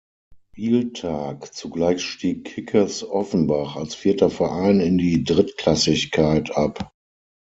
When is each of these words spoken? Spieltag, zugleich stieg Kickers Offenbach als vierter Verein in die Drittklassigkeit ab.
Spieltag, 0.55 1.53
zugleich 1.53 2.01
stieg 2.03 2.45
Kickers 2.45 3.03
Offenbach 3.03 3.75
als 3.75 3.93
vierter 3.93 4.31
Verein 4.31 4.79
in 4.79 4.97
die 4.97 5.23
Drittklassigkeit 5.23 6.57
ab. 6.57 6.91